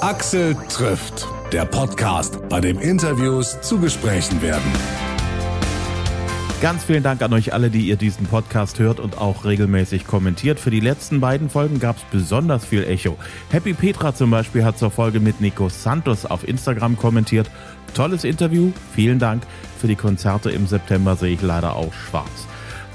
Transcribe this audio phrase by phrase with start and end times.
[0.00, 4.72] Axel trifft, der Podcast, bei dem Interviews zu Gesprächen werden.
[6.62, 10.58] Ganz vielen Dank an euch alle, die ihr diesen Podcast hört und auch regelmäßig kommentiert.
[10.58, 13.18] Für die letzten beiden Folgen gab es besonders viel Echo.
[13.50, 17.50] Happy Petra zum Beispiel hat zur Folge mit Nico Santos auf Instagram kommentiert.
[17.92, 19.42] Tolles Interview, vielen Dank.
[19.78, 22.46] Für die Konzerte im September sehe ich leider auch schwarz.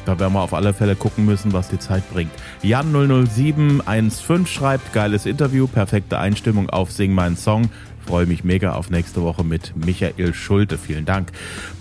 [0.05, 2.31] Da werden wir auf alle Fälle gucken müssen, was die Zeit bringt.
[2.63, 7.69] Jan00715 schreibt, geiles Interview, perfekte Einstimmung auf Sing meinen Song.
[8.05, 10.77] Freue mich mega auf nächste Woche mit Michael Schulte.
[10.77, 11.31] Vielen Dank.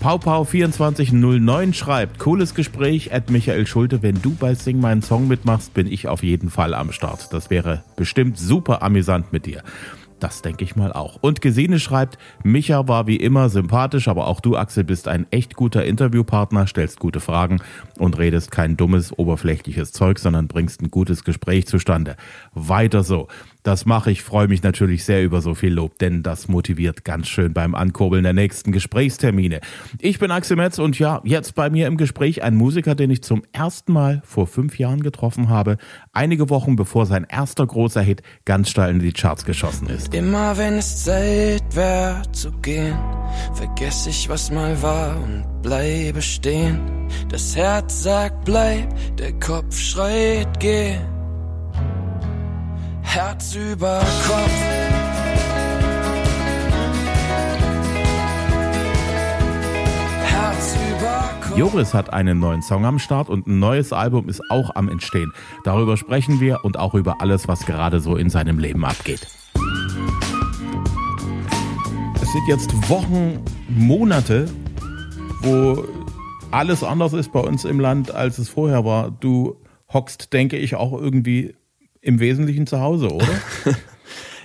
[0.03, 4.01] PauPau2409 schreibt, cooles Gespräch, at Michael Schulte.
[4.01, 7.31] Wenn du bei Sing meinen Song mitmachst, bin ich auf jeden Fall am Start.
[7.31, 9.61] Das wäre bestimmt super amüsant mit dir.
[10.19, 11.17] Das denke ich mal auch.
[11.21, 15.55] Und Gesine schreibt, Micha war wie immer sympathisch, aber auch du, Axel, bist ein echt
[15.55, 17.59] guter Interviewpartner, stellst gute Fragen
[17.99, 22.15] und redest kein dummes, oberflächliches Zeug, sondern bringst ein gutes Gespräch zustande.
[22.53, 23.27] Weiter so.
[23.63, 27.27] Das mache ich, freue mich natürlich sehr über so viel Lob, denn das motiviert ganz
[27.27, 29.59] schön beim Ankurbeln der nächsten Gesprächstermine.
[29.97, 33.23] Ich bin Axel Metz und ja, jetzt bei mir im Gespräch ein Musiker, den ich
[33.23, 35.77] zum ersten Mal vor fünf Jahren getroffen habe,
[36.13, 40.04] einige Wochen bevor sein erster großer Hit ganz steil in die Charts geschossen ist.
[40.13, 42.97] Immer wenn es Zeit wäre zu gehen,
[43.53, 46.79] vergesse ich, was mal war und bleibe stehen.
[47.29, 50.95] Das Herz sagt bleib, der Kopf schreit geh.
[53.01, 54.85] Herz über Kopf.
[61.55, 65.31] Joris hat einen neuen Song am Start und ein neues Album ist auch am Entstehen.
[65.63, 69.25] Darüber sprechen wir und auch über alles, was gerade so in seinem Leben abgeht.
[72.35, 74.49] Sind jetzt Wochen, Monate,
[75.41, 75.85] wo
[76.51, 79.09] alles anders ist bei uns im Land, als es vorher war.
[79.09, 79.55] Du
[79.93, 81.55] hockst, denke ich, auch irgendwie
[82.01, 83.25] im Wesentlichen zu Hause, oder?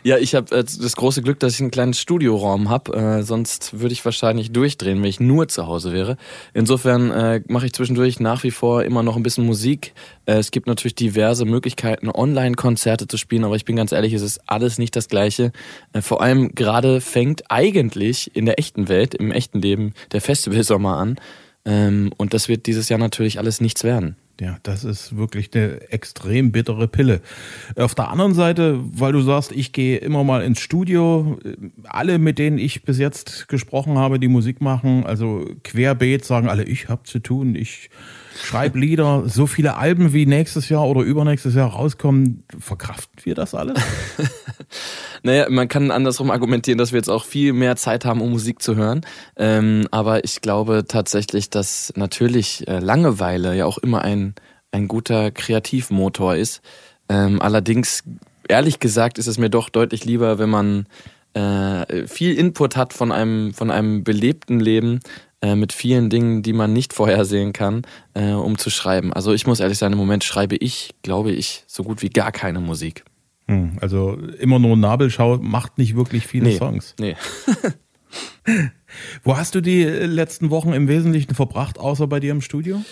[0.03, 2.97] Ja, ich habe äh, das große Glück, dass ich einen kleinen Studioraum habe.
[2.97, 6.17] Äh, sonst würde ich wahrscheinlich durchdrehen, wenn ich nur zu Hause wäre.
[6.55, 9.93] Insofern äh, mache ich zwischendurch nach wie vor immer noch ein bisschen Musik.
[10.25, 14.23] Äh, es gibt natürlich diverse Möglichkeiten, Online-Konzerte zu spielen, aber ich bin ganz ehrlich, es
[14.23, 15.53] ist alles nicht das Gleiche.
[15.93, 20.97] Äh, vor allem gerade fängt eigentlich in der echten Welt, im echten Leben, der Festivalsommer
[20.97, 21.17] an.
[21.67, 24.17] Ähm, und das wird dieses Jahr natürlich alles nichts werden.
[24.41, 27.21] Ja, das ist wirklich eine extrem bittere Pille.
[27.77, 31.39] Auf der anderen Seite, weil du sagst, ich gehe immer mal ins Studio,
[31.85, 36.65] alle, mit denen ich bis jetzt gesprochen habe, die Musik machen, also querbeet, sagen alle,
[36.65, 37.91] ich hab zu tun, ich
[38.35, 43.55] schreibe Lieder, so viele Alben wie nächstes Jahr oder übernächstes Jahr rauskommen, verkraften wir das
[43.55, 43.79] alles?
[45.23, 48.63] Naja, man kann andersrum argumentieren, dass wir jetzt auch viel mehr Zeit haben, um Musik
[48.63, 49.03] zu hören.
[49.37, 54.35] Ähm, aber ich glaube tatsächlich, dass natürlich äh, Langeweile ja auch immer ein,
[54.73, 56.63] ein guter Kreativmotor ist.
[57.09, 58.05] Ähm, allerdings,
[58.49, 60.87] ehrlich gesagt, ist es mir doch deutlich lieber, wenn man
[61.35, 65.01] äh, viel Input hat von einem, von einem belebten Leben,
[65.43, 67.83] äh, mit vielen Dingen, die man nicht vorhersehen kann,
[68.15, 69.13] äh, um zu schreiben.
[69.13, 72.33] Also ich muss ehrlich sein, im Moment schreibe ich, glaube ich, so gut wie gar
[72.33, 73.05] keine Musik.
[73.49, 76.95] Hm, also immer nur Nabelschau macht nicht wirklich viele Nee, Songs.
[77.01, 77.17] nee.
[79.23, 82.83] Wo hast du die letzten Wochen im Wesentlichen verbracht, außer bei dir im Studio?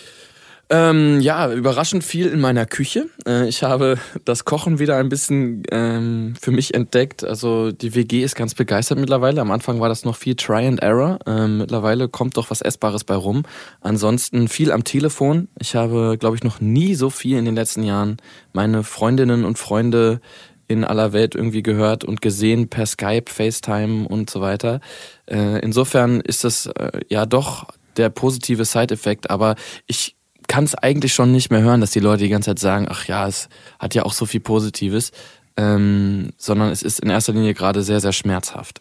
[0.71, 3.07] Ähm, ja, überraschend viel in meiner Küche.
[3.27, 7.25] Äh, ich habe das Kochen wieder ein bisschen ähm, für mich entdeckt.
[7.25, 9.41] Also die WG ist ganz begeistert mittlerweile.
[9.41, 11.21] Am Anfang war das noch viel Try and Error.
[11.27, 13.45] Ähm, mittlerweile kommt doch was Essbares bei rum.
[13.81, 15.49] Ansonsten viel am Telefon.
[15.59, 18.19] Ich habe, glaube ich, noch nie so viel in den letzten Jahren
[18.53, 20.21] meine Freundinnen und Freunde
[20.67, 24.81] in aller Welt irgendwie gehört und gesehen per Skype, FaceTime und so weiter.
[25.25, 30.18] Äh, insofern ist das äh, ja doch der positive Side-Effekt, aber ich
[30.49, 33.07] kann es eigentlich schon nicht mehr hören, dass die Leute die ganze Zeit sagen, ach
[33.07, 33.49] ja, es
[33.79, 35.13] hat ja auch so viel Positives,
[35.57, 38.81] ähm, sondern es ist in erster Linie gerade sehr, sehr schmerzhaft.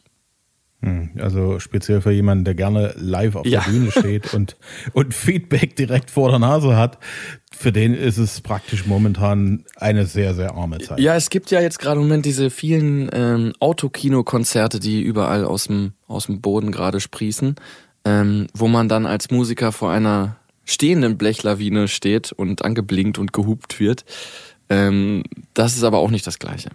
[0.82, 3.62] Hm, Also speziell für jemanden, der gerne live auf Ja.
[3.62, 4.58] der Bühne steht und,
[4.94, 7.00] und Feedback direkt vor der Nase hat,
[7.52, 11.00] für den ist es praktisch momentan eine sehr, sehr arme Zeit.
[11.00, 15.66] Ja, es gibt ja jetzt gerade im Moment diese vielen ähm, Autokino-Konzerte, die überall aus
[15.66, 17.56] dem, aus dem Boden gerade sprießen,
[18.06, 20.36] ähm, wo man dann als Musiker vor einer
[20.68, 24.06] stehenden Blechlawine steht und angeblinkt und gehupt wird.
[24.70, 25.24] Ähm,
[25.54, 26.70] das ist aber auch nicht das Gleiche.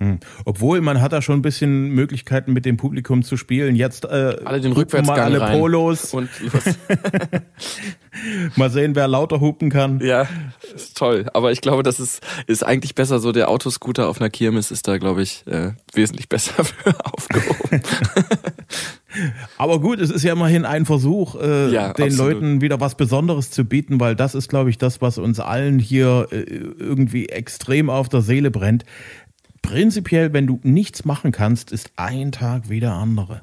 [0.00, 0.20] Hm.
[0.44, 3.74] Obwohl, man hat da schon ein bisschen Möglichkeiten mit dem Publikum zu spielen.
[3.74, 5.58] Jetzt äh, Alle den Rückwärtsgang mal alle rein.
[5.58, 6.14] Polos.
[6.18, 6.28] Und.
[8.56, 10.00] Mal sehen, wer lauter hupen kann.
[10.00, 10.26] Ja,
[10.74, 11.26] ist toll.
[11.34, 13.32] Aber ich glaube, das ist, ist eigentlich besser so.
[13.32, 17.82] Der Autoscooter auf einer Kirmes ist da, glaube ich, äh, wesentlich besser für aufgehoben.
[19.56, 22.34] Aber gut, es ist ja immerhin ein Versuch, äh, Ja, den absolut.
[22.34, 25.78] Leuten wieder was Besonderes zu bieten, weil das ist, glaube ich, das, was uns allen
[25.78, 28.84] hier äh, irgendwie extrem auf der Seele brennt.
[29.62, 33.42] prinzipiell, wenn du nichts machen kannst, ist ein Tag wie der andere.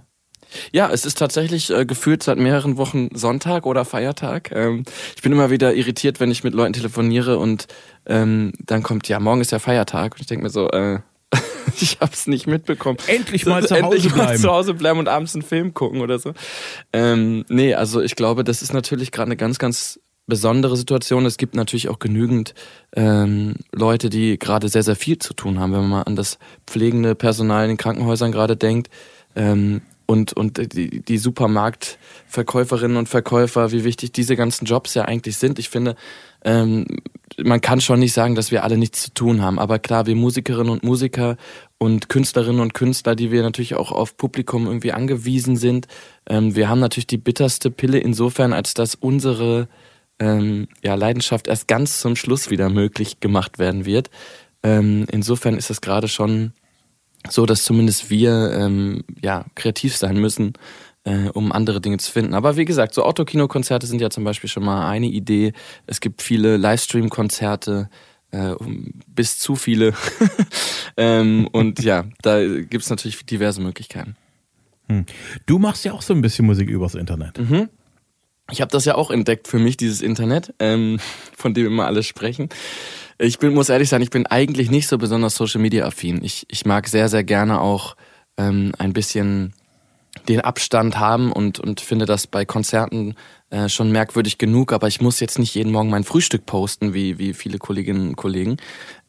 [0.72, 4.52] Ja, es ist tatsächlich äh, gefühlt seit mehreren Wochen Sonntag oder Feiertag.
[4.54, 4.84] Ähm,
[5.16, 7.68] ich bin immer wieder irritiert, wenn ich mit Leuten telefoniere und
[8.06, 10.14] ähm, dann kommt, ja, morgen ist ja Feiertag.
[10.14, 11.00] Und ich denke mir so, äh,
[11.82, 12.98] ich habe es nicht mitbekommen.
[13.08, 14.18] Endlich mal zu Hause Endlich bleiben.
[14.18, 16.34] mal zu Hause bleiben und abends einen Film gucken oder so.
[16.94, 21.26] Ähm, nee, also ich glaube, das ist natürlich gerade eine ganz, ganz besondere Situation.
[21.26, 22.54] Es gibt natürlich auch genügend
[22.96, 26.40] ähm, Leute, die gerade sehr, sehr viel zu tun haben, wenn man mal an das
[26.66, 28.90] pflegende Personal in den Krankenhäusern gerade denkt.
[29.36, 35.38] Ähm, und, und die, die Supermarktverkäuferinnen und Verkäufer, wie wichtig diese ganzen Jobs ja eigentlich
[35.38, 35.58] sind.
[35.58, 35.96] Ich finde,
[36.44, 36.86] ähm,
[37.44, 39.58] man kann schon nicht sagen, dass wir alle nichts zu tun haben.
[39.58, 41.38] Aber klar, wir Musikerinnen und Musiker
[41.78, 45.88] und Künstlerinnen und Künstler, die wir natürlich auch auf Publikum irgendwie angewiesen sind,
[46.28, 49.68] ähm, wir haben natürlich die bitterste Pille insofern, als dass unsere
[50.20, 54.10] ähm, ja, Leidenschaft erst ganz zum Schluss wieder möglich gemacht werden wird.
[54.64, 56.54] Ähm, insofern ist es gerade schon
[57.30, 60.54] so, dass zumindest wir ähm, ja kreativ sein müssen,
[61.04, 62.34] äh, um andere Dinge zu finden.
[62.34, 65.54] Aber wie gesagt, so Autokino-Konzerte sind ja zum Beispiel schon mal eine Idee.
[65.86, 67.90] Es gibt viele Livestream-Konzerte,
[68.36, 68.56] äh,
[69.08, 69.94] bis zu viele.
[70.98, 74.16] ähm, und ja, da gibt's natürlich diverse Möglichkeiten.
[74.90, 75.06] Hm.
[75.46, 77.40] Du machst ja auch so ein bisschen Musik übers Internet.
[77.40, 77.70] Mhm.
[78.52, 81.00] Ich habe das ja auch entdeckt für mich, dieses Internet, ähm,
[81.36, 82.50] von dem immer alle sprechen.
[83.18, 86.24] Ich bin, muss ehrlich sein, ich bin eigentlich nicht so besonders Social Media affin.
[86.24, 87.96] Ich, ich mag sehr, sehr gerne auch
[88.38, 89.54] ähm, ein bisschen
[90.28, 93.16] den Abstand haben und, und finde das bei Konzerten
[93.50, 97.20] äh, schon merkwürdig genug, aber ich muss jetzt nicht jeden Morgen mein Frühstück posten, wie,
[97.20, 98.58] wie viele Kolleginnen und Kollegen.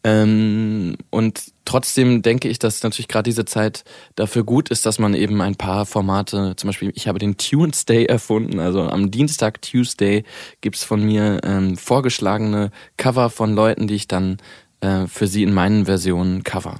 [0.05, 5.15] Ähm, und trotzdem denke ich, dass natürlich gerade diese Zeit dafür gut ist, dass man
[5.15, 10.23] eben ein paar Formate, zum Beispiel, ich habe den Tuesday erfunden, also am Dienstag Tuesday
[10.61, 14.37] gibt's von mir ähm, vorgeschlagene Cover von Leuten, die ich dann
[14.81, 16.79] äh, für sie in meinen Versionen cover.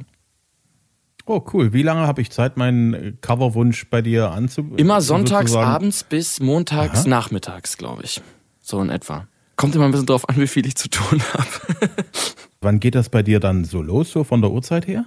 [1.27, 1.73] Oh, cool.
[1.73, 4.79] Wie lange habe ich Zeit, meinen Coverwunsch bei dir anzubieten?
[4.79, 5.71] Immer sonntags sozusagen?
[5.71, 7.09] abends bis montags Aha.
[7.09, 8.23] nachmittags, glaube ich.
[8.61, 9.27] So in etwa.
[9.57, 11.91] Kommt immer ein bisschen drauf an, wie viel ich zu tun habe.
[12.61, 15.05] Wann geht das bei dir dann so los, so von der Uhrzeit her?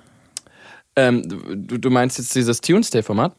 [0.95, 3.35] Ähm, du, du meinst jetzt dieses Tuesday-Format?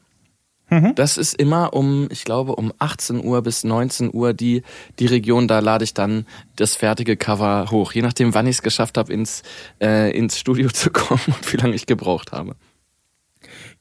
[0.71, 0.95] Mhm.
[0.95, 4.63] Das ist immer um, ich glaube, um 18 Uhr bis 19 Uhr die,
[4.99, 6.25] die Region, da lade ich dann
[6.55, 7.91] das fertige Cover hoch.
[7.91, 9.43] Je nachdem, wann ich es geschafft habe, ins,
[9.81, 12.55] äh, ins Studio zu kommen und wie lange ich gebraucht habe.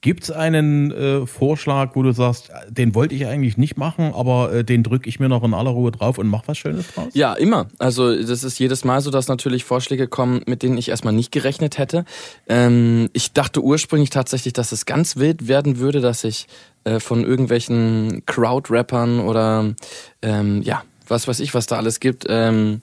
[0.02, 4.50] Gibt es einen äh, Vorschlag, wo du sagst, den wollte ich eigentlich nicht machen, aber
[4.50, 7.08] äh, den drücke ich mir noch in aller Ruhe drauf und mach was Schönes draus?
[7.12, 7.69] Ja, immer.
[7.79, 11.32] Also das ist jedes Mal so, dass natürlich Vorschläge kommen, mit denen ich erstmal nicht
[11.32, 12.06] gerechnet hätte.
[12.49, 16.46] Ähm, ich dachte ursprünglich tatsächlich, dass es ganz wild werden würde, dass ich
[16.85, 19.75] äh, von irgendwelchen Crowd-Rappern oder
[20.23, 22.81] ähm, ja, was weiß ich, was da alles gibt, ähm,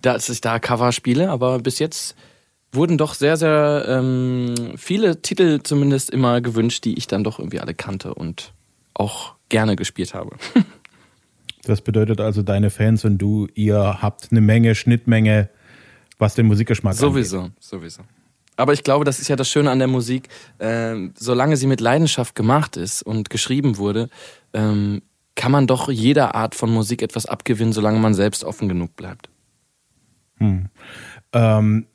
[0.00, 2.16] dass ich da Cover spiele, aber bis jetzt
[2.72, 7.60] wurden doch sehr, sehr ähm, viele Titel zumindest immer gewünscht, die ich dann doch irgendwie
[7.60, 8.52] alle kannte und
[8.94, 10.36] auch gerne gespielt habe.
[11.64, 15.50] das bedeutet also, deine Fans und du, ihr habt eine Menge Schnittmenge,
[16.18, 17.52] was den Musikgeschmack sowieso, angeht.
[17.60, 18.02] Sowieso, sowieso.
[18.56, 20.28] Aber ich glaube, das ist ja das Schöne an der Musik.
[20.58, 24.08] Ähm, solange sie mit Leidenschaft gemacht ist und geschrieben wurde,
[24.52, 25.02] ähm,
[25.34, 29.30] kann man doch jeder Art von Musik etwas abgewinnen, solange man selbst offen genug bleibt.
[30.38, 30.68] Hm.
[31.32, 31.86] Ähm,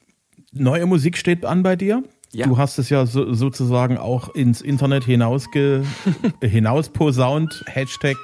[0.51, 2.03] neue Musik steht an bei dir.
[2.33, 2.45] Ja.
[2.45, 5.83] Du hast es ja so, sozusagen auch ins Internet hinausge,
[6.41, 8.17] hinausposaunt, Hashtag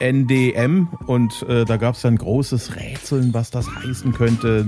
[0.00, 0.88] NDM.
[1.06, 4.66] Und äh, da gab es dann großes Rätseln, was das heißen könnte.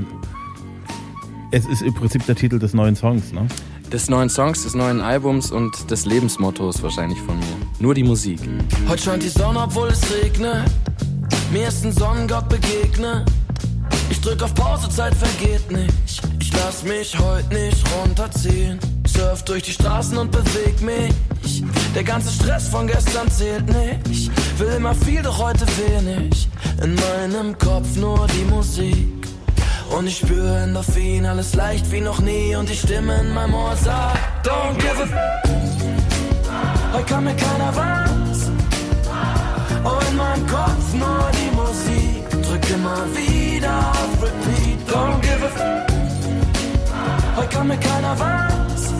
[1.52, 3.46] Es ist im Prinzip der Titel des neuen Songs, ne?
[3.92, 7.56] Des neuen Songs, des neuen Albums und des Lebensmottos wahrscheinlich von mir.
[7.80, 8.38] Nur die Musik.
[8.88, 10.62] Heute scheint die Sonne, obwohl es regnet.
[11.52, 13.28] Mir ist ein Sonnengott begegnet.
[14.10, 16.29] Ich drück auf Pause, Zeit vergeht nicht.
[16.52, 18.80] Ich lass mich heute nicht runterziehen.
[19.06, 21.62] Surf durch die Straßen und beweg mich.
[21.94, 24.30] Der ganze Stress von gestern zählt nicht.
[24.58, 26.48] Will immer viel, doch heute wenig.
[26.82, 29.28] In meinem Kopf nur die Musik.
[29.96, 32.56] Und ich spüre Endorphin, alles leicht wie noch nie.
[32.56, 35.12] Und die Stimme in meinem Ohr sagt, don't give a f
[36.92, 38.50] Heute kann mir keiner was.
[39.84, 42.42] Oh, in meinem Kopf nur die Musik.
[42.42, 45.39] Drück immer wieder auf Repeat, don't give
[47.50, 48.92] kann mir keiner was.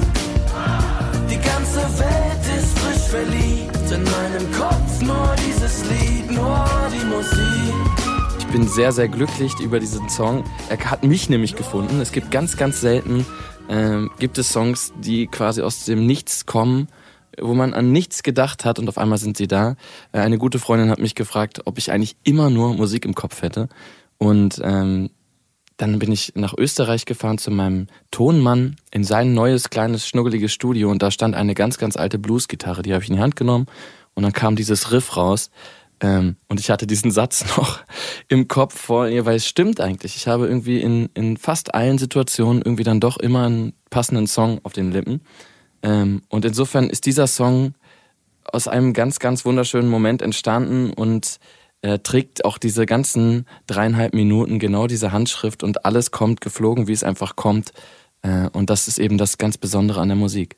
[1.31, 3.91] Die ganze Welt ist frisch verliebt.
[3.91, 8.11] In meinem Kopf nur dieses Lied, nur die Musik
[8.53, 10.43] bin sehr, sehr glücklich über diesen Song.
[10.69, 12.01] Er hat mich nämlich gefunden.
[12.01, 13.25] Es gibt ganz, ganz selten,
[13.69, 16.89] äh, gibt es Songs, die quasi aus dem Nichts kommen,
[17.41, 19.77] wo man an nichts gedacht hat und auf einmal sind sie da.
[20.11, 23.43] Äh, eine gute Freundin hat mich gefragt, ob ich eigentlich immer nur Musik im Kopf
[23.43, 23.69] hätte.
[24.19, 25.11] Und ähm,
[25.81, 30.91] dann bin ich nach Österreich gefahren zu meinem Tonmann in sein neues kleines schnuggeliges Studio
[30.91, 32.83] und da stand eine ganz, ganz alte Bluesgitarre.
[32.83, 33.65] Die habe ich in die Hand genommen
[34.15, 35.51] und dann kam dieses Riff raus.
[36.03, 37.81] Ähm, und ich hatte diesen Satz noch
[38.29, 40.17] im Kopf vor ihr, weil es stimmt eigentlich.
[40.17, 44.61] Ich habe irgendwie in, in fast allen Situationen irgendwie dann doch immer einen passenden Song
[44.65, 45.23] auf den Lippen.
[45.83, 47.73] Ähm, und insofern ist dieser Song
[48.45, 51.39] aus einem ganz, ganz wunderschönen Moment entstanden und
[51.83, 56.93] er trägt auch diese ganzen dreieinhalb Minuten genau diese Handschrift und alles kommt geflogen, wie
[56.93, 57.73] es einfach kommt.
[58.23, 60.57] Äh, und das ist eben das ganz Besondere an der Musik.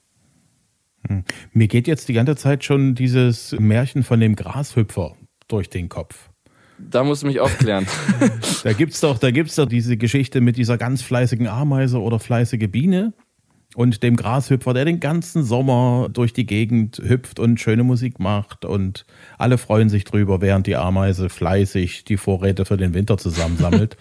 [1.06, 1.24] Hm.
[1.52, 5.16] Mir geht jetzt die ganze Zeit schon dieses Märchen von dem Grashüpfer
[5.48, 6.30] durch den Kopf.
[6.78, 7.86] Da musst du mich aufklären.
[8.64, 12.68] da gibt's doch, da gibt's doch diese Geschichte mit dieser ganz fleißigen Ameise oder fleißige
[12.68, 13.12] Biene,
[13.74, 18.64] und dem Grashüpfer, der den ganzen Sommer durch die Gegend hüpft und schöne Musik macht
[18.64, 19.06] und
[19.38, 23.96] alle freuen sich drüber, während die Ameise fleißig die Vorräte für den Winter zusammensammelt.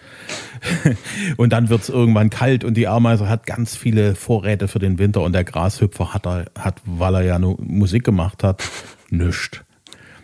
[1.36, 5.22] und dann wird's irgendwann kalt und die Ameise hat ganz viele Vorräte für den Winter
[5.22, 8.62] und der Grashüpfer hat, er, hat weil er ja nur Musik gemacht hat,
[9.10, 9.64] nüscht.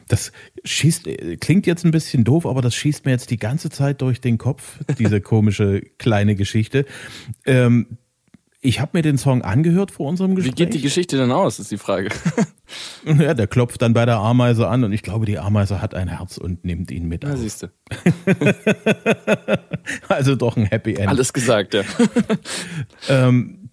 [0.09, 0.33] Das
[0.65, 1.09] schießt,
[1.41, 4.39] klingt jetzt ein bisschen doof, aber das schießt mir jetzt die ganze Zeit durch den
[4.39, 6.87] Kopf, diese komische kleine Geschichte.
[7.45, 7.99] Ähm,
[8.61, 10.53] ich habe mir den Song angehört vor unserem Gespräch.
[10.53, 12.09] Wie geht die Geschichte denn aus, ist die Frage.
[13.05, 16.09] ja, der klopft dann bei der Ameise an und ich glaube, die Ameise hat ein
[16.09, 17.23] Herz und nimmt ihn mit.
[17.23, 17.69] Ja, siehst du.
[20.09, 21.09] also doch ein Happy End.
[21.09, 21.83] Alles gesagt, ja.
[23.09, 23.71] ähm,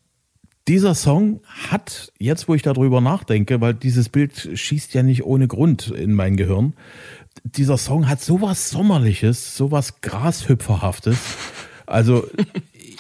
[0.68, 5.48] dieser Song hat, jetzt wo ich darüber nachdenke, weil dieses Bild schießt ja nicht ohne
[5.48, 6.74] Grund in mein Gehirn,
[7.44, 11.18] dieser Song hat sowas Sommerliches, sowas Grashüpferhaftes.
[11.86, 12.27] Also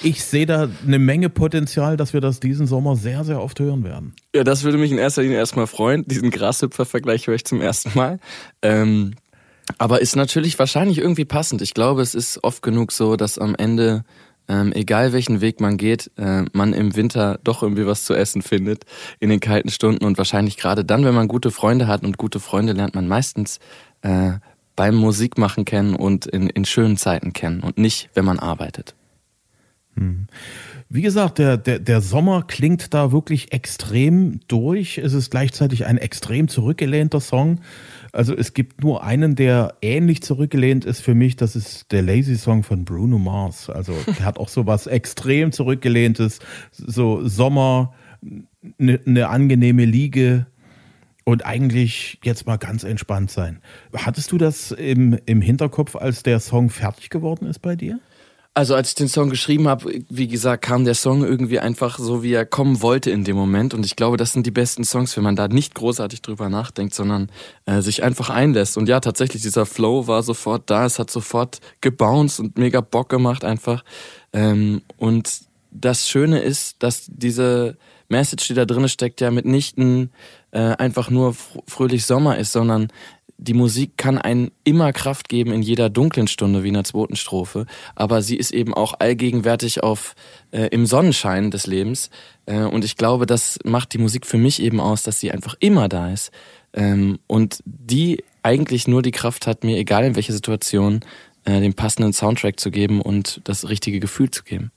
[0.03, 3.83] ich sehe da eine Menge Potenzial, dass wir das diesen Sommer sehr, sehr oft hören
[3.83, 4.13] werden.
[4.35, 6.05] Ja, das würde mich in erster Linie erstmal freuen.
[6.07, 8.19] Diesen Grashüpfer-Vergleich höre ich zum ersten Mal.
[8.61, 9.15] Ähm,
[9.77, 11.61] aber ist natürlich wahrscheinlich irgendwie passend.
[11.61, 14.03] Ich glaube, es ist oft genug so, dass am Ende,
[14.47, 18.41] ähm, egal welchen Weg man geht, äh, man im Winter doch irgendwie was zu essen
[18.41, 18.85] findet
[19.19, 20.05] in den kalten Stunden.
[20.05, 23.59] Und wahrscheinlich gerade dann, wenn man gute Freunde hat und gute Freunde lernt man meistens
[24.01, 24.33] äh,
[24.75, 28.93] beim Musikmachen kennen und in, in schönen Zeiten kennen und nicht, wenn man arbeitet.
[29.95, 30.27] Hm.
[30.89, 34.97] Wie gesagt, der, der, der Sommer klingt da wirklich extrem durch.
[34.97, 37.61] Es ist gleichzeitig ein extrem zurückgelehnter Song.
[38.11, 41.35] Also es gibt nur einen, der ähnlich zurückgelehnt ist für mich.
[41.35, 43.69] Das ist der Lazy Song von Bruno Mars.
[43.69, 46.39] Also der hat auch so was extrem zurückgelehntes.
[46.71, 47.93] So Sommer,
[48.79, 50.45] eine ne angenehme Liege
[51.23, 53.59] und eigentlich jetzt mal ganz entspannt sein.
[53.93, 57.99] Hattest du das im, im Hinterkopf, als der Song fertig geworden ist bei dir?
[58.57, 62.23] Also als ich den Song geschrieben habe, wie gesagt, kam der Song irgendwie einfach so,
[62.23, 63.73] wie er kommen wollte in dem Moment.
[63.73, 66.93] Und ich glaube, das sind die besten Songs, wenn man da nicht großartig drüber nachdenkt,
[66.93, 67.29] sondern
[67.65, 68.77] äh, sich einfach einlässt.
[68.77, 70.85] Und ja, tatsächlich, dieser Flow war sofort da.
[70.85, 73.83] Es hat sofort gebounced und mega Bock gemacht einfach.
[74.31, 75.29] Ähm, und
[75.71, 77.75] das Schöne ist, dass diese
[78.07, 80.11] Message, die da drin steckt, ja mitnichten
[80.51, 81.35] äh, einfach nur
[81.67, 82.87] fröhlich Sommer ist, sondern
[83.37, 87.15] die Musik kann einen immer Kraft geben in jeder dunklen Stunde wie in der zweiten
[87.15, 87.65] Strophe,
[87.95, 90.15] aber sie ist eben auch allgegenwärtig auf
[90.51, 92.09] äh, im Sonnenschein des Lebens
[92.45, 95.55] äh, und ich glaube, das macht die Musik für mich eben aus, dass sie einfach
[95.59, 96.31] immer da ist
[96.73, 101.01] ähm, und die eigentlich nur die Kraft hat, mir egal in welcher Situation
[101.45, 104.71] äh, den passenden Soundtrack zu geben und das richtige Gefühl zu geben.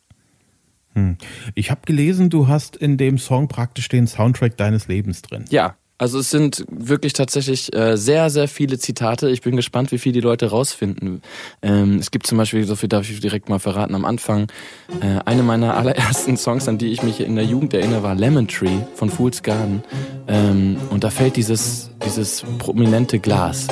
[0.94, 1.16] Hm.
[1.54, 5.44] Ich habe gelesen, du hast in dem Song praktisch den Soundtrack deines Lebens drin.
[5.50, 9.28] Ja, also es sind wirklich tatsächlich äh, sehr, sehr viele Zitate.
[9.30, 11.22] Ich bin gespannt, wie viel die Leute rausfinden.
[11.60, 14.46] Ähm, es gibt zum Beispiel, so viel darf ich direkt mal verraten, am Anfang,
[15.00, 18.46] äh, eine meiner allerersten Songs, an die ich mich in der Jugend erinnere, war Lemon
[18.46, 19.82] Tree von Fool's Garden.
[20.28, 23.66] Ähm, und da fällt dieses, dieses prominente Glas.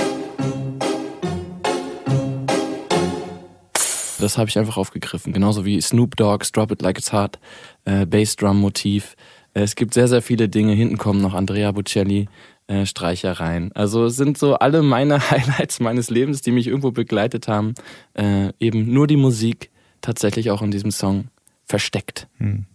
[4.18, 5.32] Das habe ich einfach aufgegriffen.
[5.32, 7.38] Genauso wie Snoop Dogg's Drop It Like It's Hot,
[7.84, 9.14] äh, Bassdrum-Motiv.
[9.62, 10.74] Es gibt sehr, sehr viele Dinge.
[10.74, 12.28] Hinten kommen noch Andrea Bocelli.
[12.68, 13.70] Äh, Streichereien.
[13.74, 17.74] Also es sind so alle meine Highlights meines Lebens, die mich irgendwo begleitet haben.
[18.14, 19.70] Äh, eben nur die Musik
[20.00, 21.28] tatsächlich auch in diesem Song
[21.64, 22.26] versteckt.
[22.38, 22.66] Hm.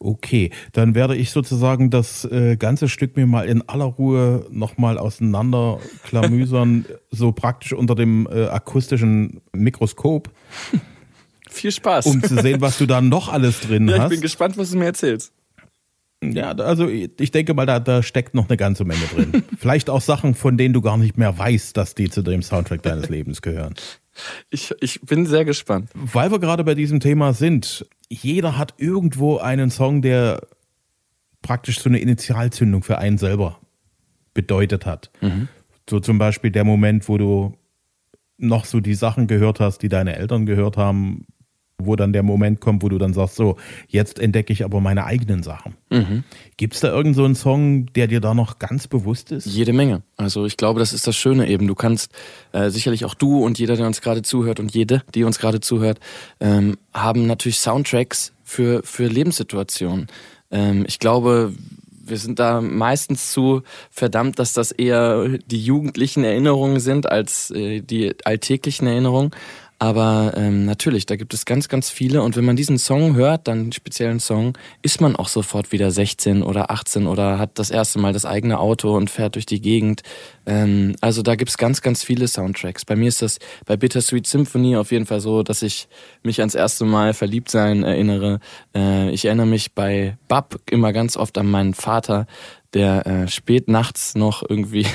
[0.00, 4.98] Okay, dann werde ich sozusagen das äh, ganze Stück mir mal in aller Ruhe nochmal
[4.98, 10.30] auseinanderklamüsern, so praktisch unter dem äh, akustischen Mikroskop.
[11.48, 12.06] Viel Spaß.
[12.06, 14.04] Um zu sehen, was du da noch alles drin ja, hast.
[14.06, 15.32] Ich bin gespannt, was du mir erzählst.
[16.22, 19.42] Ja, also ich denke mal, da, da steckt noch eine ganze Menge drin.
[19.58, 22.82] Vielleicht auch Sachen, von denen du gar nicht mehr weißt, dass die zu dem Soundtrack
[22.82, 23.74] deines Lebens gehören.
[24.50, 25.90] Ich, ich bin sehr gespannt.
[25.94, 30.46] Weil wir gerade bei diesem Thema sind, jeder hat irgendwo einen Song, der
[31.40, 33.58] praktisch so eine Initialzündung für einen selber
[34.34, 35.10] bedeutet hat.
[35.20, 35.48] Mhm.
[35.88, 37.56] So zum Beispiel der Moment, wo du
[38.38, 41.26] noch so die Sachen gehört hast, die deine Eltern gehört haben,
[41.86, 43.56] wo dann der Moment kommt, wo du dann sagst, so,
[43.88, 45.74] jetzt entdecke ich aber meine eigenen Sachen.
[45.90, 46.24] Mhm.
[46.56, 49.46] Gibt es da irgend so einen Song, der dir da noch ganz bewusst ist?
[49.46, 50.02] Jede Menge.
[50.16, 51.66] Also ich glaube, das ist das Schöne eben.
[51.66, 52.12] Du kannst
[52.52, 55.60] äh, sicherlich auch du und jeder, der uns gerade zuhört und jede, die uns gerade
[55.60, 55.98] zuhört,
[56.40, 60.06] ähm, haben natürlich Soundtracks für, für Lebenssituationen.
[60.50, 61.52] Ähm, ich glaube,
[62.04, 67.80] wir sind da meistens zu verdammt, dass das eher die jugendlichen Erinnerungen sind als äh,
[67.80, 69.30] die alltäglichen Erinnerungen.
[69.82, 72.22] Aber ähm, natürlich, da gibt es ganz, ganz viele.
[72.22, 75.90] Und wenn man diesen Song hört, dann einen speziellen Song, ist man auch sofort wieder
[75.90, 79.60] 16 oder 18 oder hat das erste Mal das eigene Auto und fährt durch die
[79.60, 80.04] Gegend.
[80.46, 82.84] Ähm, also da gibt's ganz, ganz viele Soundtracks.
[82.84, 85.88] Bei mir ist das bei Bittersweet Symphony auf jeden Fall so, dass ich
[86.22, 88.38] mich ans erste Mal verliebt sein erinnere.
[88.76, 92.28] Äh, ich erinnere mich bei Bab immer ganz oft an meinen Vater,
[92.72, 94.86] der äh, spät nachts noch irgendwie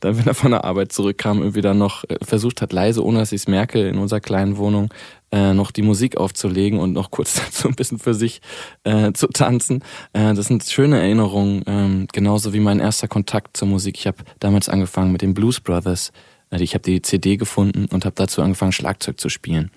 [0.00, 3.18] dann, wenn er von der Arbeit zurückkam, irgendwie dann noch äh, versucht hat, leise, ohne
[3.18, 4.92] dass ich es merke, in unserer kleinen Wohnung
[5.30, 8.40] äh, noch die Musik aufzulegen und noch kurz dazu ein bisschen für sich
[8.84, 9.82] äh, zu tanzen.
[10.12, 13.96] Äh, das sind schöne Erinnerungen, äh, genauso wie mein erster Kontakt zur Musik.
[13.98, 16.12] Ich habe damals angefangen mit den Blues Brothers.
[16.50, 19.70] Äh, ich habe die CD gefunden und habe dazu angefangen, Schlagzeug zu spielen.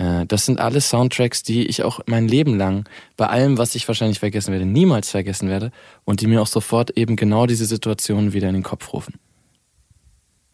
[0.00, 3.86] Äh, das sind alles Soundtracks, die ich auch mein Leben lang bei allem, was ich
[3.86, 5.70] wahrscheinlich vergessen werde, niemals vergessen werde
[6.04, 9.14] und die mir auch sofort eben genau diese Situationen wieder in den Kopf rufen.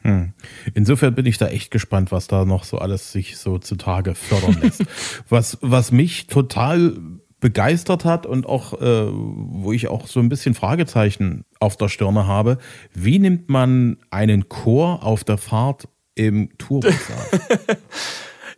[0.07, 0.33] Hm.
[0.73, 4.57] Insofern bin ich da echt gespannt, was da noch so alles sich so zutage fördern
[4.63, 4.85] lässt.
[5.29, 6.97] was, was mich total
[7.41, 12.29] begeistert hat und auch, äh, wo ich auch so ein bisschen Fragezeichen auf der Stirne
[12.29, 12.59] habe,
[12.95, 17.41] wie nimmt man einen Chor auf der Fahrt im Tourbus auf?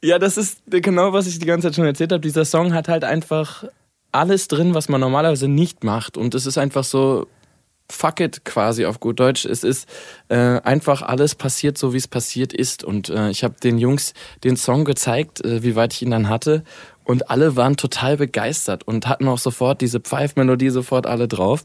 [0.02, 2.20] ja, das ist genau, was ich die ganze Zeit schon erzählt habe.
[2.20, 3.64] Dieser Song hat halt einfach
[4.12, 6.18] alles drin, was man normalerweise nicht macht.
[6.18, 7.26] Und es ist einfach so,
[7.90, 9.44] fuck it quasi auf gut Deutsch.
[9.44, 9.88] Es ist
[10.28, 12.84] äh, einfach alles passiert, so wie es passiert ist.
[12.84, 14.14] Und äh, ich habe den Jungs
[14.44, 16.64] den Song gezeigt, äh, wie weit ich ihn dann hatte.
[17.04, 21.64] Und alle waren total begeistert und hatten auch sofort diese Pfeifmelodie sofort alle drauf.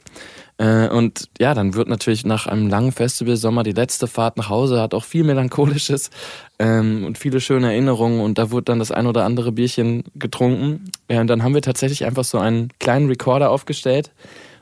[0.57, 4.79] Äh, und ja, dann wird natürlich nach einem langen Festivalsommer die letzte Fahrt nach Hause,
[4.79, 6.11] hat auch viel Melancholisches
[6.59, 8.21] ähm, und viele schöne Erinnerungen.
[8.21, 10.89] Und da wurde dann das ein oder andere Bierchen getrunken.
[11.09, 14.11] Ja, und dann haben wir tatsächlich einfach so einen kleinen Recorder aufgestellt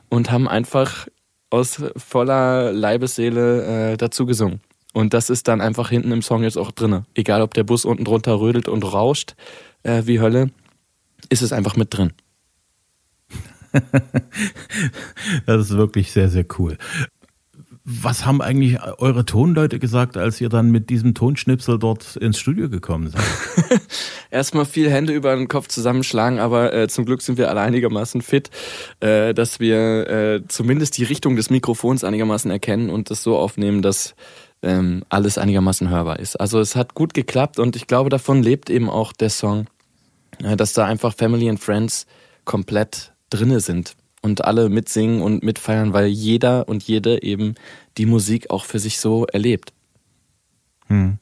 [0.09, 1.07] und haben einfach
[1.51, 4.61] aus voller Leibesseele äh, dazu gesungen.
[4.93, 7.05] Und das ist dann einfach hinten im Song jetzt auch drinne.
[7.13, 9.35] Egal, ob der Bus unten drunter rödelt und rauscht
[9.83, 10.49] äh, wie Hölle,
[11.29, 12.13] ist es einfach mit drin.
[15.45, 16.77] das ist wirklich sehr, sehr cool.
[17.83, 22.69] Was haben eigentlich eure Tonleute gesagt, als ihr dann mit diesem Tonschnipsel dort ins Studio
[22.69, 23.81] gekommen seid?
[24.29, 28.21] Erstmal viel Hände über den Kopf zusammenschlagen, aber äh, zum Glück sind wir alle einigermaßen
[28.21, 28.51] fit,
[28.99, 33.81] äh, dass wir äh, zumindest die Richtung des Mikrofons einigermaßen erkennen und das so aufnehmen,
[33.81, 34.13] dass
[34.61, 36.35] ähm, alles einigermaßen hörbar ist.
[36.39, 39.65] Also es hat gut geklappt und ich glaube, davon lebt eben auch der Song,
[40.43, 42.05] äh, dass da einfach Family and Friends
[42.45, 47.55] komplett drinne sind und alle mitsingen und mitfeiern, weil jeder und jede eben
[47.97, 49.73] die Musik auch für sich so erlebt.
[50.87, 51.17] Hm.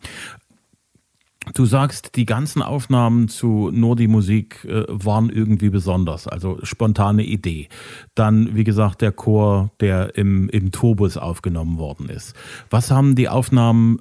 [1.54, 7.24] Du sagst, die ganzen Aufnahmen zu Nur die Musik äh, waren irgendwie besonders, also spontane
[7.24, 7.70] Idee.
[8.14, 12.36] Dann, wie gesagt, der Chor, der im, im Turbus aufgenommen worden ist.
[12.70, 14.00] Was haben die Aufnahmen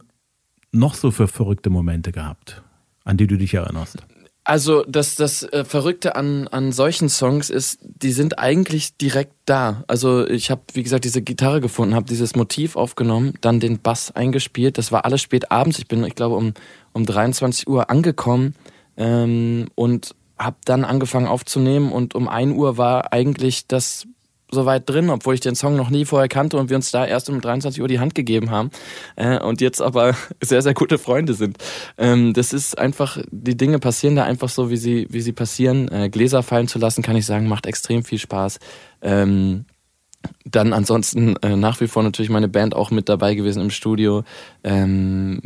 [0.73, 2.63] noch so für verrückte Momente gehabt,
[3.05, 4.07] an die du dich erinnerst?
[4.49, 9.85] Also das, das äh, Verrückte an, an solchen Songs ist, die sind eigentlich direkt da.
[9.89, 14.11] Also ich habe, wie gesagt, diese Gitarre gefunden, habe dieses Motiv aufgenommen, dann den Bass
[14.11, 14.79] eingespielt.
[14.79, 15.79] Das war alles spät abends.
[15.79, 16.55] Ich bin, ich glaube, um,
[16.95, 18.55] um 23 Uhr angekommen
[18.97, 21.93] ähm, und habe dann angefangen aufzunehmen.
[21.93, 24.07] Und um 1 Uhr war eigentlich das
[24.51, 27.07] so weit drin, obwohl ich den Song noch nie vorher kannte und wir uns da
[27.07, 28.71] erst um 23 Uhr die Hand gegeben haben
[29.17, 31.59] äh, und jetzt aber sehr, sehr gute Freunde sind.
[31.99, 35.89] Ähm, das ist einfach, die Dinge passieren da einfach so, wie sie, wie sie passieren.
[35.89, 38.59] Äh, Gläser fallen zu lassen, kann ich sagen, macht extrem viel Spaß.
[39.03, 39.67] Ähm,
[40.45, 44.25] dann ansonsten äh, nach wie vor natürlich meine Band auch mit dabei gewesen im Studio.
[44.65, 45.41] Ähm,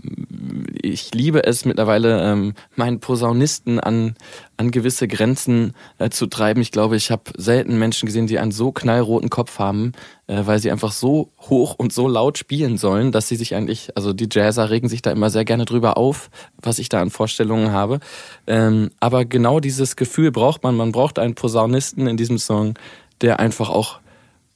[0.81, 4.15] ich liebe es mittlerweile, ähm, meinen Posaunisten an,
[4.57, 6.63] an gewisse Grenzen äh, zu treiben.
[6.63, 9.93] Ich glaube, ich habe selten Menschen gesehen, die einen so knallroten Kopf haben,
[10.27, 13.97] äh, weil sie einfach so hoch und so laut spielen sollen, dass sie sich eigentlich,
[13.97, 16.31] also die Jazzer regen sich da immer sehr gerne drüber auf,
[16.61, 18.01] was ich da an Vorstellungen habe.
[18.47, 20.77] Ähm, aber genau dieses Gefühl braucht man.
[20.77, 22.75] Man braucht einen Posaunisten in diesem Song,
[23.21, 24.02] der einfach auch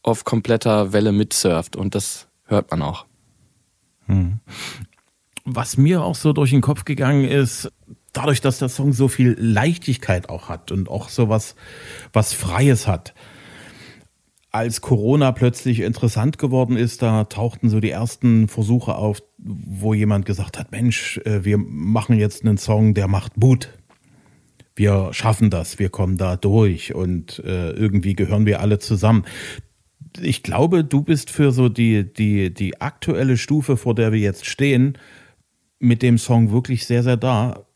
[0.07, 3.07] auf kompletter Welle mitsurft und das hört man auch.
[4.07, 4.41] Hm.
[5.45, 7.71] Was mir auch so durch den Kopf gegangen ist,
[8.13, 11.55] dadurch, dass der Song so viel Leichtigkeit auch hat und auch so was,
[12.13, 13.15] was Freies hat.
[14.53, 20.25] Als Corona plötzlich interessant geworden ist, da tauchten so die ersten Versuche auf, wo jemand
[20.25, 23.69] gesagt hat, Mensch, äh, wir machen jetzt einen Song, der macht Mut.
[24.77, 29.25] wir schaffen das, wir kommen da durch und äh, irgendwie gehören wir alle zusammen.
[30.21, 34.47] Ich glaube, du bist für so die, die, die aktuelle Stufe, vor der wir jetzt
[34.47, 34.99] stehen,
[35.79, 37.67] mit dem Song wirklich sehr, sehr da.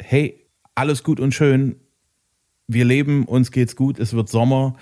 [0.00, 1.76] Hey, alles gut und schön.
[2.66, 4.76] Wir leben, uns geht's gut, es wird Sommer.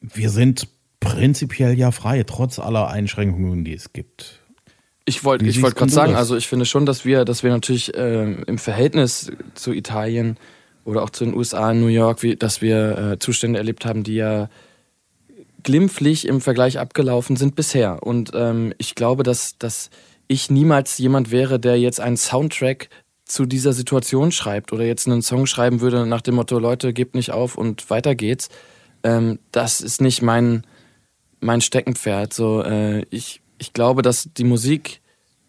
[0.00, 0.68] Wir sind
[1.00, 4.40] prinzipiell ja frei, trotz aller Einschränkungen, die es gibt.
[5.04, 7.94] Ich wollte ich wollt gerade sagen, also ich finde schon, dass wir, dass wir natürlich
[7.94, 10.36] äh, im Verhältnis zu Italien
[10.84, 14.16] oder auch zu den USA, New York, wie, dass wir äh, Zustände erlebt haben, die
[14.16, 14.48] ja
[15.68, 18.02] glimpflich im Vergleich abgelaufen sind bisher.
[18.02, 19.90] Und ähm, ich glaube, dass, dass
[20.26, 22.88] ich niemals jemand wäre, der jetzt einen Soundtrack
[23.26, 27.14] zu dieser Situation schreibt oder jetzt einen Song schreiben würde nach dem Motto, Leute, gebt
[27.14, 28.48] nicht auf und weiter geht's.
[29.02, 30.66] Ähm, das ist nicht mein,
[31.40, 32.32] mein Steckenpferd.
[32.32, 35.02] So, äh, ich, ich glaube, dass die Musik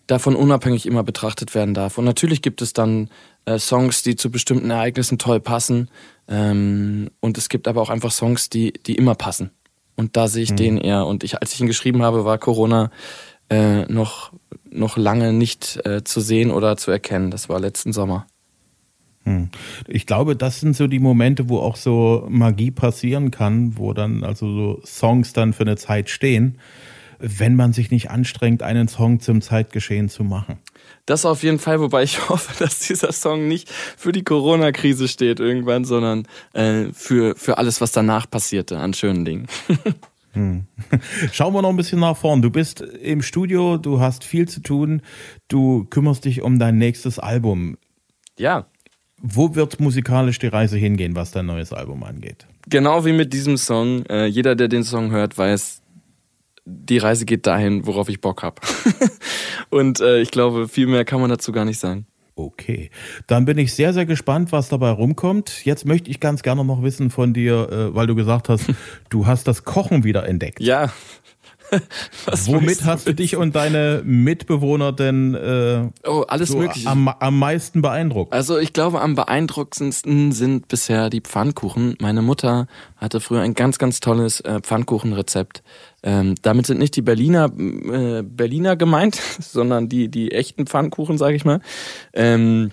[0.05, 1.97] davon unabhängig immer betrachtet werden darf.
[1.97, 3.09] Und natürlich gibt es dann
[3.45, 5.89] äh, Songs, die zu bestimmten Ereignissen toll passen.
[6.27, 9.51] Ähm, und es gibt aber auch einfach Songs, die, die immer passen.
[9.99, 10.55] Und da sehe ich mhm.
[10.55, 11.05] den eher.
[11.05, 12.89] Und ich, als ich ihn geschrieben habe, war Corona
[13.49, 14.31] äh, noch,
[14.71, 17.31] noch lange nicht äh, zu sehen oder zu erkennen.
[17.31, 18.25] Das war letzten Sommer.
[19.23, 19.49] Hm.
[19.87, 24.23] Ich glaube, das sind so die Momente, wo auch so Magie passieren kann, wo dann
[24.23, 26.59] also so Songs dann für eine Zeit stehen,
[27.19, 30.57] wenn man sich nicht anstrengt, einen Song zum Zeitgeschehen zu machen.
[31.05, 35.39] Das auf jeden Fall, wobei ich hoffe, dass dieser Song nicht für die Corona-Krise steht
[35.39, 39.47] irgendwann, sondern äh, für, für alles, was danach passierte an schönen Dingen.
[40.33, 40.67] Hm.
[41.31, 42.43] Schauen wir noch ein bisschen nach vorn.
[42.43, 45.01] Du bist im Studio, du hast viel zu tun,
[45.47, 47.77] du kümmerst dich um dein nächstes Album.
[48.37, 48.67] Ja.
[49.17, 52.47] Wo wird musikalisch die Reise hingehen, was dein neues Album angeht?
[52.67, 54.05] Genau wie mit diesem Song.
[54.05, 55.81] Äh, jeder, der den Song hört, weiß,
[56.69, 58.61] die Reise geht dahin, worauf ich Bock habe.
[59.69, 62.05] Und äh, ich glaube, viel mehr kann man dazu gar nicht sagen.
[62.35, 62.89] Okay,
[63.27, 65.65] dann bin ich sehr, sehr gespannt, was dabei rumkommt.
[65.65, 68.65] Jetzt möchte ich ganz gerne noch wissen von dir, äh, weil du gesagt hast,
[69.09, 70.61] du hast das Kochen wieder entdeckt.
[70.61, 70.93] Ja,
[72.45, 76.87] Womit hast du dich und deine Mitbewohner denn äh, oh, alles so mögliche.
[76.87, 78.33] Am, am meisten beeindruckt?
[78.33, 81.95] Also ich glaube, am beeindruckendsten sind bisher die Pfannkuchen.
[81.99, 85.63] Meine Mutter hatte früher ein ganz, ganz tolles äh, Pfannkuchenrezept.
[86.03, 91.35] Ähm, damit sind nicht die Berliner äh, Berliner gemeint, sondern die die echten Pfannkuchen, sage
[91.35, 91.59] ich mal.
[92.13, 92.71] Ähm,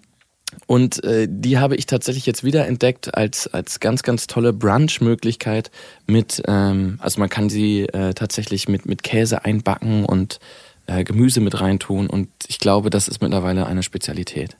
[0.66, 5.70] und äh, die habe ich tatsächlich jetzt wieder entdeckt als, als ganz, ganz tolle Brunch-Möglichkeit
[6.06, 10.38] mit, ähm, also man kann sie äh, tatsächlich mit, mit Käse einbacken und
[10.86, 14.56] äh, Gemüse mit reintun und ich glaube, das ist mittlerweile eine Spezialität.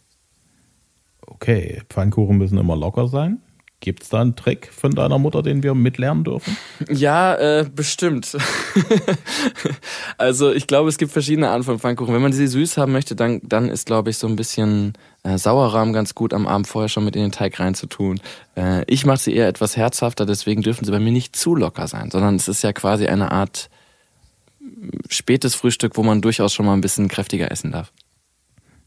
[1.27, 3.41] Okay, Pfannkuchen müssen immer locker sein.
[3.81, 6.57] Gibt es da einen Trick von deiner Mutter, den wir mitlernen dürfen?
[6.89, 8.37] Ja, äh, bestimmt.
[10.19, 12.15] also ich glaube, es gibt verschiedene Arten von Pfannkuchen.
[12.15, 15.37] Wenn man sie süß haben möchte, dann, dann ist, glaube ich, so ein bisschen äh,
[15.37, 18.19] Sauerrahm ganz gut am Abend vorher schon mit in den Teig reinzutun.
[18.57, 21.87] Äh, ich mache sie eher etwas herzhafter, deswegen dürfen sie bei mir nicht zu locker
[21.87, 23.69] sein, sondern es ist ja quasi eine Art
[25.11, 27.93] spätes Frühstück, wo man durchaus schon mal ein bisschen kräftiger essen darf.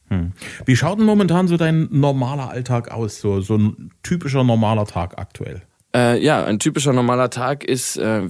[0.10, 0.34] Hm.
[0.66, 3.20] Wie schaut denn momentan so dein normaler Alltag aus?
[3.20, 5.62] So, so ein typischer normaler Tag aktuell?
[5.96, 8.22] Äh, ja, ein typischer normaler Tag ist, äh,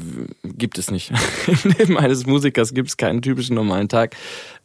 [0.43, 1.11] gibt es nicht.
[1.47, 4.15] Im Leben eines Musikers gibt es keinen typischen normalen Tag.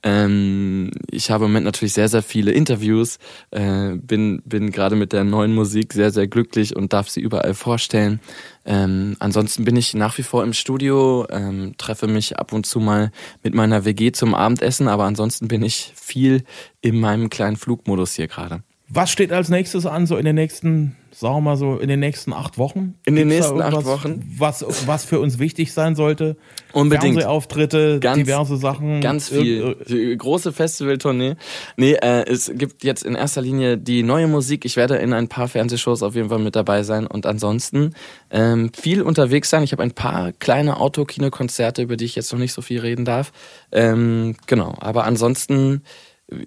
[0.05, 3.19] Ähm, ich habe im Moment natürlich sehr, sehr viele Interviews,
[3.51, 7.55] äh, bin, bin gerade mit der neuen Musik sehr, sehr glücklich und darf sie überall
[7.55, 8.21] vorstellen.
[8.65, 12.79] Ähm, ansonsten bin ich nach wie vor im Studio, ähm, treffe mich ab und zu
[12.79, 13.11] mal
[13.43, 16.45] mit meiner WG zum Abendessen, aber ansonsten bin ich viel
[16.81, 18.63] in meinem kleinen Flugmodus hier gerade.
[18.89, 22.01] Was steht als nächstes an, so in den nächsten sagen wir mal so, in den
[22.01, 22.95] nächsten acht Wochen?
[23.05, 24.23] In den nächsten acht Wochen?
[24.37, 26.37] Was, was für uns wichtig sein sollte?
[26.73, 27.15] Unbedingt.
[27.15, 29.01] Fernsehauftritte, ganz, diverse Sachen.
[29.01, 29.77] Ganz viel.
[29.89, 31.37] Die große Festivaltournee.
[31.77, 34.65] Nee, äh, es gibt jetzt in erster Linie die neue Musik.
[34.65, 37.95] Ich werde in ein paar Fernsehshows auf jeden Fall mit dabei sein und ansonsten
[38.31, 39.63] ähm, viel unterwegs sein.
[39.63, 43.05] Ich habe ein paar kleine Autokinokonzerte, über die ich jetzt noch nicht so viel reden
[43.05, 43.33] darf.
[43.71, 45.83] Ähm, genau, aber ansonsten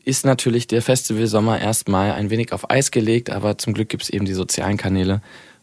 [0.03, 4.09] ist natürlich der Festivalsommer erstmal ein wenig auf Eis gelegt, aber zum Glück gibt es
[4.09, 5.21] eben die sozialen Kanäle,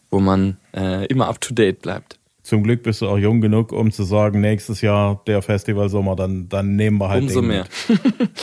[0.09, 2.17] wo man äh, immer up to date bleibt.
[2.45, 6.47] Zum Glück bist du auch jung genug, um zu sagen, nächstes Jahr der Festivalsommer, dann,
[6.47, 7.65] dann nehmen wir halt Umso mehr.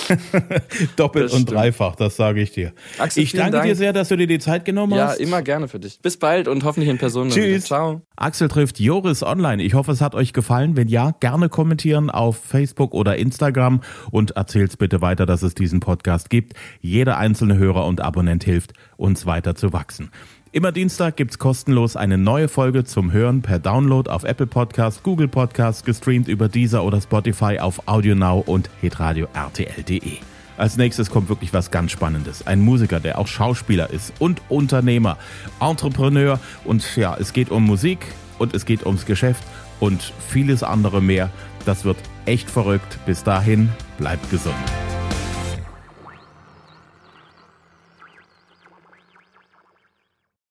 [0.96, 2.72] Doppelt und dreifach, das sage ich dir.
[2.98, 3.64] Axel, ich danke Dank.
[3.66, 5.20] dir sehr, dass du dir die Zeit genommen ja, hast.
[5.20, 6.00] Ja, immer gerne für dich.
[6.00, 7.28] Bis bald und hoffentlich in Person.
[7.28, 7.66] Tschüss.
[7.66, 8.02] Ciao.
[8.16, 9.62] Axel trifft Joris online.
[9.62, 10.76] Ich hoffe, es hat euch gefallen.
[10.76, 15.78] Wenn ja, gerne kommentieren auf Facebook oder Instagram und erzählt bitte weiter, dass es diesen
[15.78, 16.54] Podcast gibt.
[16.80, 20.10] Jeder einzelne Hörer und Abonnent hilft, uns weiter zu wachsen.
[20.54, 25.26] Immer Dienstag gibt's kostenlos eine neue Folge zum Hören per Download auf Apple Podcast, Google
[25.26, 30.18] Podcast, gestreamt über Deezer oder Spotify auf AudioNow und hitradio RTL.de.
[30.58, 32.46] Als nächstes kommt wirklich was ganz Spannendes.
[32.46, 35.16] Ein Musiker, der auch Schauspieler ist und Unternehmer,
[35.58, 38.00] Entrepreneur und ja, es geht um Musik
[38.38, 39.44] und es geht ums Geschäft
[39.80, 41.30] und vieles andere mehr.
[41.64, 42.98] Das wird echt verrückt.
[43.06, 44.54] Bis dahin, bleibt gesund.